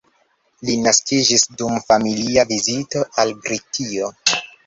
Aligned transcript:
Li 0.67 0.77
naskiĝis 0.85 1.43
dum 1.59 1.75
familia 1.91 2.47
vizito 2.53 3.05
al 3.25 3.37
Britio. 3.45 4.13